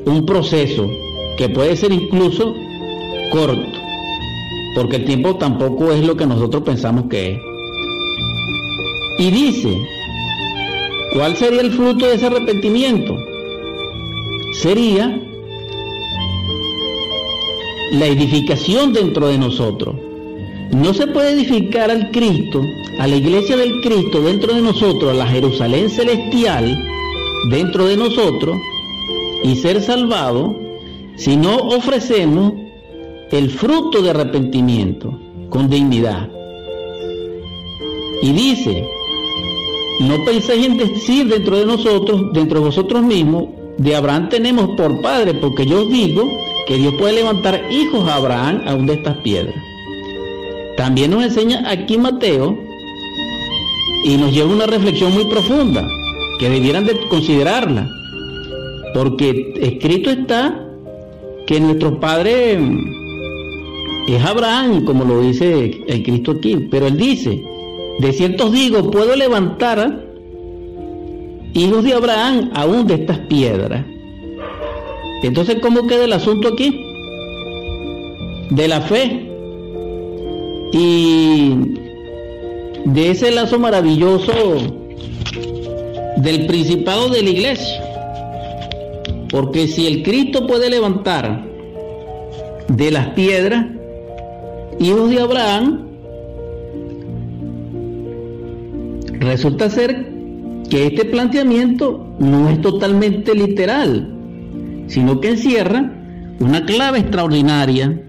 [0.07, 0.89] un proceso
[1.37, 2.55] que puede ser incluso
[3.31, 3.79] corto,
[4.75, 7.39] porque el tiempo tampoco es lo que nosotros pensamos que es.
[9.19, 9.77] Y dice,
[11.13, 13.17] ¿cuál sería el fruto de ese arrepentimiento?
[14.55, 15.21] Sería
[17.93, 19.97] la edificación dentro de nosotros.
[20.71, 22.63] No se puede edificar al Cristo,
[22.99, 26.79] a la iglesia del Cristo dentro de nosotros, a la Jerusalén celestial
[27.51, 28.57] dentro de nosotros
[29.47, 30.57] y ser salvado
[31.15, 32.53] si no ofrecemos
[33.31, 35.17] el fruto de arrepentimiento
[35.51, 36.29] con dignidad.
[38.23, 38.85] Y dice,
[40.01, 43.45] no penséis en decir dentro de nosotros, dentro de vosotros mismos,
[43.79, 46.29] de Abraham tenemos por padre, porque yo os digo
[46.67, 49.55] que Dios puede levantar hijos a Abraham aún de estas piedras.
[50.77, 52.59] También nos enseña aquí Mateo
[54.05, 55.87] y nos lleva una reflexión muy profunda
[56.41, 57.89] que debieran de considerarla,
[58.97, 60.59] porque escrito está
[61.47, 62.59] que nuestro padre
[64.09, 67.43] es Abraham, como lo dice el Cristo aquí, pero él dice,
[67.99, 70.03] de cierto digo, puedo levantar
[71.53, 73.85] hijos de Abraham aún de estas piedras.
[75.23, 76.81] Entonces, ¿cómo queda el asunto aquí?
[78.49, 79.31] De la fe
[80.73, 81.51] y
[82.87, 84.33] de ese lazo maravilloso
[86.17, 87.86] del principado de la iglesia.
[89.37, 91.45] Porque si el Cristo puede levantar
[92.69, 93.67] de las piedras
[94.81, 95.89] hijos de Abraham,
[99.21, 100.07] resulta ser
[100.71, 104.11] que este planteamiento no es totalmente literal,
[104.87, 105.93] sino que encierra
[106.41, 108.05] una clave extraordinaria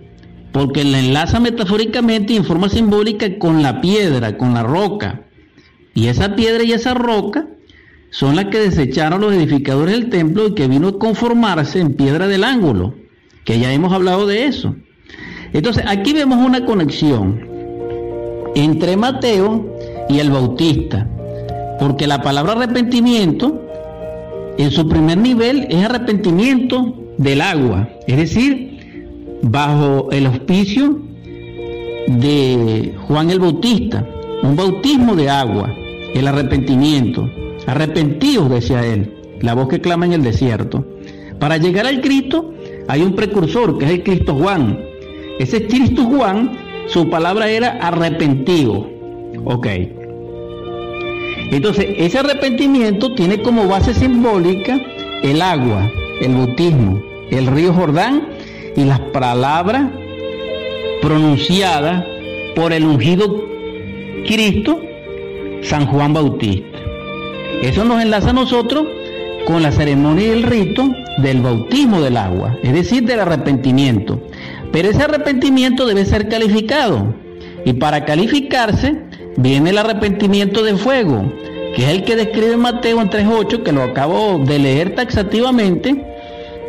[0.53, 5.23] porque la enlaza metafóricamente y en forma simbólica con la piedra, con la roca.
[5.93, 7.49] Y esa piedra y esa roca
[8.09, 12.27] son las que desecharon los edificadores del templo y que vino a conformarse en piedra
[12.27, 12.95] del ángulo,
[13.43, 14.75] que ya hemos hablado de eso.
[15.53, 17.47] Entonces, aquí vemos una conexión
[18.55, 19.77] entre Mateo
[20.09, 21.07] y el Bautista,
[21.79, 23.63] porque la palabra arrepentimiento,
[24.57, 30.99] en su primer nivel, es arrepentimiento del agua, es decir, bajo el auspicio
[32.07, 34.05] de Juan el Bautista,
[34.43, 35.69] un bautismo de agua,
[36.13, 37.29] el arrepentimiento.
[37.67, 40.85] Arrepentidos, decía él, la voz que clama en el desierto.
[41.39, 42.53] Para llegar al Cristo
[42.87, 44.79] hay un precursor, que es el Cristo Juan.
[45.37, 46.57] Ese Cristo Juan,
[46.87, 48.89] su palabra era arrepentido.
[49.43, 49.67] Ok.
[51.51, 54.79] Entonces, ese arrepentimiento tiene como base simbólica
[55.21, 55.91] el agua,
[56.21, 58.29] el bautismo, el río Jordán
[58.75, 59.89] y las palabras
[61.01, 62.05] pronunciadas
[62.55, 63.43] por el ungido
[64.25, 64.81] Cristo
[65.61, 66.76] San Juan Bautista.
[67.61, 68.85] Eso nos enlaza a nosotros
[69.45, 74.21] con la ceremonia y el rito del bautismo del agua, es decir, del arrepentimiento.
[74.71, 77.15] Pero ese arrepentimiento debe ser calificado.
[77.65, 78.95] Y para calificarse
[79.37, 81.31] viene el arrepentimiento de fuego,
[81.75, 86.05] que es el que describe Mateo en 3.8, que lo acabo de leer taxativamente,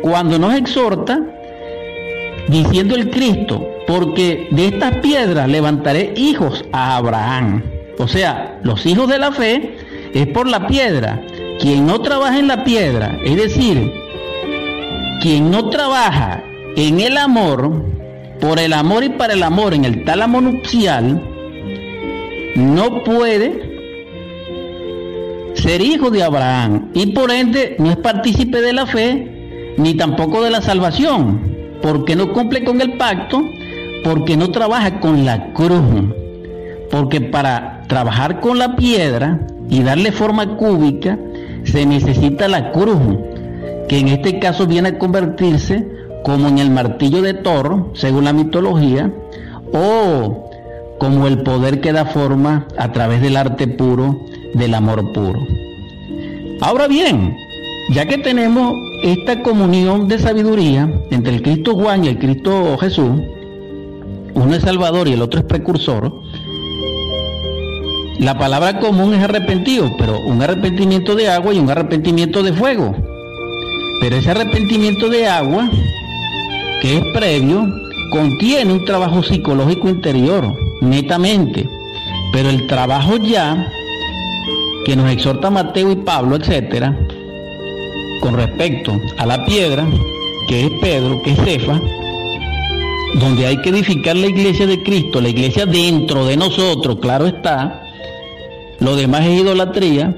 [0.01, 1.21] cuando nos exhorta
[2.47, 7.63] diciendo el Cristo, porque de estas piedras levantaré hijos a Abraham.
[7.97, 9.75] O sea, los hijos de la fe
[10.13, 11.21] es por la piedra.
[11.59, 13.91] Quien no trabaja en la piedra, es decir,
[15.21, 16.43] quien no trabaja
[16.75, 17.85] en el amor,
[18.39, 21.21] por el amor y para el amor, en el tálamo nupcial,
[22.55, 23.69] no puede
[25.55, 30.41] ser hijo de Abraham y por ende no es partícipe de la fe ni tampoco
[30.41, 31.41] de la salvación,
[31.81, 33.41] porque no cumple con el pacto,
[34.03, 35.81] porque no trabaja con la cruz,
[36.91, 39.39] porque para trabajar con la piedra
[39.69, 41.17] y darle forma cúbica
[41.63, 42.99] se necesita la cruz,
[43.87, 45.87] que en este caso viene a convertirse
[46.23, 49.11] como en el martillo de Thor, según la mitología,
[49.73, 50.49] o
[50.99, 54.19] como el poder que da forma a través del arte puro,
[54.53, 55.39] del amor puro.
[56.61, 57.35] Ahora bien,
[57.93, 63.21] ya que tenemos esta comunión de sabiduría entre el Cristo Juan y el Cristo Jesús,
[64.33, 66.21] uno es Salvador y el otro es precursor,
[68.19, 72.93] la palabra común es arrepentido, pero un arrepentimiento de agua y un arrepentimiento de fuego.
[74.01, 75.69] Pero ese arrepentimiento de agua,
[76.81, 77.65] que es previo,
[78.11, 81.69] contiene un trabajo psicológico interior, netamente.
[82.33, 83.71] Pero el trabajo ya,
[84.85, 86.97] que nos exhorta Mateo y Pablo, etcétera,
[88.19, 89.87] con respecto a la piedra,
[90.49, 91.79] que es Pedro, que es Cefa,
[93.15, 97.88] donde hay que edificar la iglesia de Cristo, la iglesia dentro de nosotros, claro está,
[98.79, 100.15] lo demás es idolatría.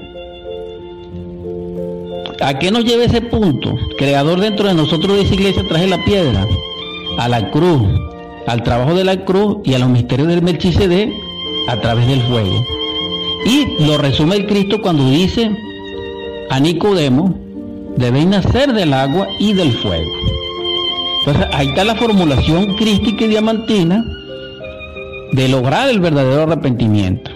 [2.40, 3.74] ¿A qué nos lleva ese punto?
[3.98, 6.46] Creador dentro de nosotros de esa iglesia traje la piedra,
[7.18, 7.82] a la cruz,
[8.46, 11.12] al trabajo de la cruz y a los misterios del Melchizedek
[11.68, 12.64] a través del fuego.
[13.46, 15.50] Y lo resume el Cristo cuando dice
[16.50, 17.34] a Nicodemo,
[17.96, 20.10] debéis nacer del agua y del fuego.
[21.20, 24.04] Entonces ahí está la formulación crística y diamantina
[25.32, 27.30] de lograr el verdadero arrepentimiento.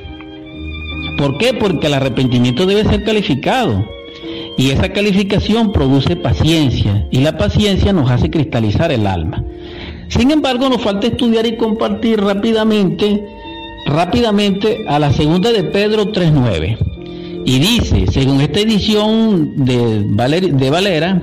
[1.17, 1.55] ¿Por qué?
[1.55, 3.85] Porque el arrepentimiento debe ser calificado.
[4.59, 9.45] Y esa calificación produce paciencia y la paciencia nos hace cristalizar el alma.
[10.09, 13.23] Sin embargo, nos falta estudiar y compartir rápidamente,
[13.87, 16.79] rápidamente a la segunda de Pedro 3.9.
[17.45, 21.23] Y dice, según esta edición de, de Valera,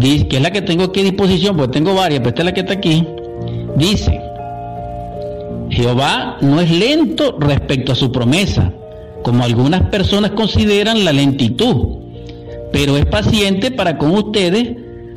[0.00, 2.54] que es la que tengo aquí a disposición, porque tengo varias, pero esta es la
[2.54, 3.06] que está aquí,
[3.76, 4.20] dice,
[5.70, 8.72] Jehová no es lento respecto a su promesa,
[9.28, 11.98] como algunas personas consideran la lentitud,
[12.72, 14.74] pero es paciente para con ustedes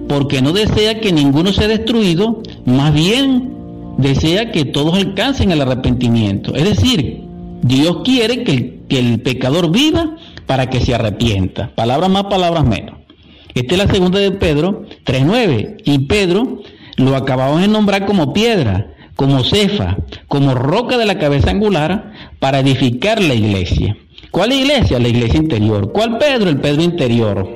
[0.09, 3.53] porque no desea que ninguno sea destruido, más bien
[3.97, 6.53] desea que todos alcancen el arrepentimiento.
[6.55, 7.23] Es decir,
[7.61, 11.71] Dios quiere que el, pecador viva para que se arrepienta.
[11.73, 12.95] Palabras más, palabras menos.
[13.55, 15.83] Esta es la segunda de Pedro 3.9.
[15.85, 16.59] Y Pedro
[16.97, 19.97] lo acabamos de nombrar como piedra, como cefa,
[20.27, 23.97] como roca de la cabeza angular para edificar la iglesia.
[24.31, 24.99] ¿Cuál iglesia?
[24.99, 25.91] La iglesia interior.
[25.91, 26.49] ¿Cuál Pedro?
[26.49, 27.47] El Pedro interior.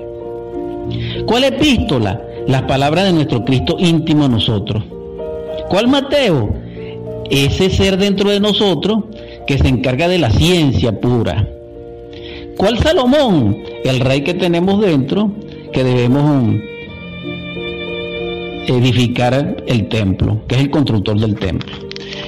[1.26, 2.22] ¿Cuál epístola?
[2.47, 4.84] Las palabras de nuestro Cristo íntimo a nosotros.
[5.70, 6.53] ¿Cuál Mateo?
[7.30, 9.06] Ese ser dentro de nosotros
[9.47, 11.47] que se encarga de la ciencia pura.
[12.58, 13.58] ¿Cuál Salomón?
[13.84, 15.32] El rey que tenemos dentro
[15.74, 16.56] que debemos
[18.68, 21.76] edificar el templo, que es el constructor del templo.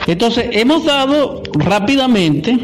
[0.08, 2.58] Entonces, hemos dado rápidamente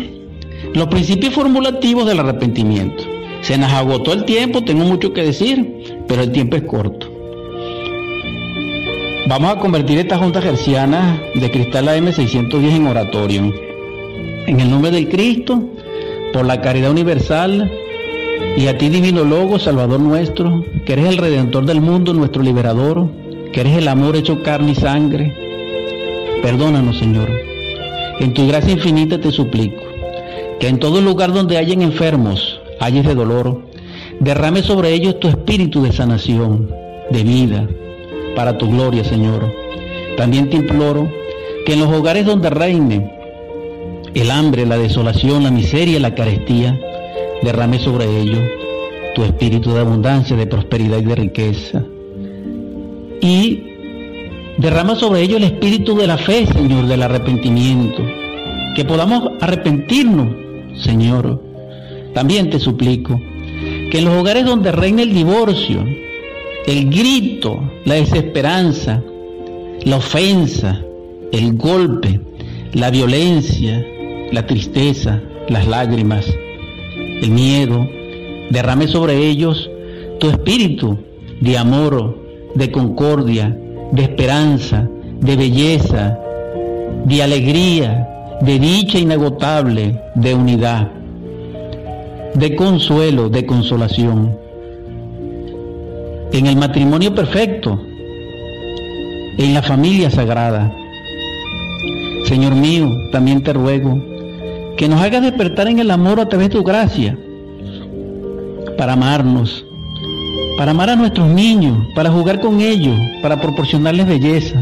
[0.73, 3.03] los principios formulativos del arrepentimiento.
[3.41, 7.11] Se nos agotó el tiempo, tengo mucho que decir, pero el tiempo es corto.
[9.27, 13.53] Vamos a convertir esta junta gerciana de Cristal AM610 en oratorio.
[14.47, 15.61] En el nombre del Cristo,
[16.33, 17.71] por la caridad universal,
[18.57, 23.09] y a ti divino Logo, Salvador nuestro, que eres el Redentor del mundo, nuestro liberador,
[23.53, 25.31] que eres el amor hecho carne y sangre.
[26.41, 27.29] Perdónanos, Señor.
[28.19, 29.83] En tu gracia infinita te suplico
[30.59, 33.61] que en todo lugar donde hayan enfermos, hayas de dolor,
[34.19, 36.69] derrame sobre ellos tu espíritu de sanación,
[37.11, 37.67] de vida,
[38.35, 39.53] para tu gloria, Señor.
[40.17, 41.09] También te imploro
[41.65, 43.11] que en los hogares donde reine
[44.15, 46.79] el hambre, la desolación, la miseria, la carestía,
[47.43, 48.41] derrame sobre ellos
[49.15, 51.83] tu espíritu de abundancia, de prosperidad y de riqueza.
[53.23, 53.63] Y
[54.57, 58.03] derrama sobre ellos el espíritu de la fe, Señor, del arrepentimiento.
[58.75, 60.35] Que podamos arrepentirnos,
[60.83, 61.41] Señor,
[62.13, 63.19] También te suplico
[63.89, 65.85] que en los hogares donde reina el divorcio,
[66.67, 69.01] el grito, la desesperanza,
[69.85, 70.81] la ofensa,
[71.31, 72.19] el golpe,
[72.73, 73.85] la violencia,
[74.31, 76.25] la tristeza, las lágrimas,
[76.95, 77.87] el miedo,
[78.49, 79.69] derrame sobre ellos
[80.19, 80.97] tu espíritu
[81.39, 82.22] de amor,
[82.55, 83.55] de concordia,
[83.91, 84.87] de esperanza,
[85.19, 86.19] de belleza,
[87.05, 90.91] de alegría, de dicha inagotable, de unidad,
[92.33, 94.37] de consuelo, de consolación.
[96.31, 97.79] En el matrimonio perfecto,
[99.37, 100.73] en la familia sagrada.
[102.25, 104.01] Señor mío, también te ruego
[104.77, 107.17] que nos hagas despertar en el amor a través de tu gracia,
[108.77, 109.65] para amarnos,
[110.57, 114.61] para amar a nuestros niños, para jugar con ellos, para proporcionarles belleza,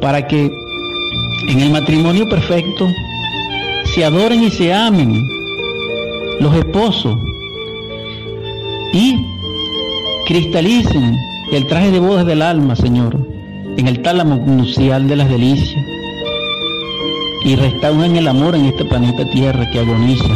[0.00, 0.50] para que
[1.48, 2.86] en el matrimonio perfecto
[3.84, 5.20] se adoren y se amen
[6.40, 7.16] los esposos
[8.92, 9.16] y
[10.26, 11.16] cristalicen
[11.52, 13.18] el traje de bodas del alma, Señor,
[13.76, 15.84] en el tálamo nupcial de las delicias
[17.44, 20.34] y restauren el amor en este planeta Tierra que agoniza.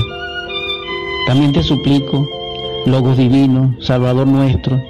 [1.26, 2.26] También te suplico,
[2.86, 4.82] Logos Divino, Salvador nuestro,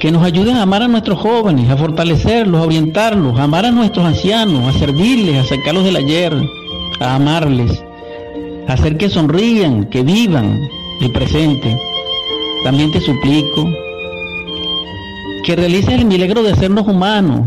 [0.00, 3.70] que nos ayuden a amar a nuestros jóvenes, a fortalecerlos, a orientarlos, a amar a
[3.70, 6.34] nuestros ancianos, a servirles, a sacarlos del ayer,
[6.98, 7.80] a amarles,
[8.66, 10.58] a hacer que sonrían, que vivan
[11.00, 11.78] el presente.
[12.64, 13.68] También te suplico
[15.44, 17.46] que realices el milagro de hacernos humanos,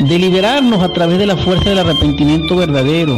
[0.00, 3.16] de liberarnos a través de la fuerza del arrepentimiento verdadero.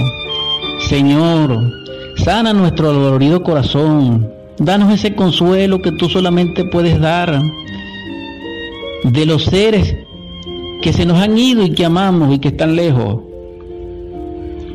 [0.88, 1.79] Señor,
[2.20, 7.40] sana nuestro dolorido corazón, danos ese consuelo que tú solamente puedes dar
[9.04, 9.96] de los seres
[10.82, 13.22] que se nos han ido y que amamos y que están lejos.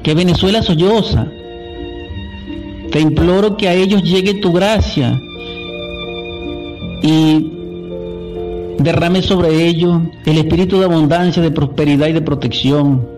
[0.04, 1.28] Que Venezuela solloza.
[2.91, 5.20] Te imploro que a ellos llegue tu gracia
[7.02, 7.52] y
[8.80, 13.14] derrame sobre ellos el espíritu de abundancia, de prosperidad y de protección.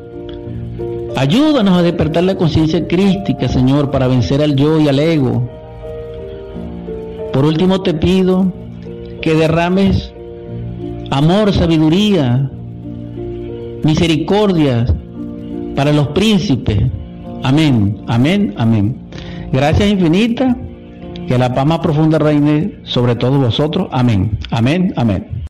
[1.17, 5.49] Ayúdanos a despertar la conciencia crística, Señor, para vencer al yo y al ego.
[7.33, 8.53] Por último te pido
[9.19, 10.13] que derrames
[11.09, 12.51] amor, sabiduría,
[13.83, 14.85] misericordia
[15.75, 16.83] para los príncipes.
[17.41, 18.95] Amén, amén, amén.
[19.51, 20.55] Gracias infinitas.
[21.27, 23.87] Que la paz más profunda reine sobre todos vosotros.
[23.91, 25.36] Amén, amén, amén.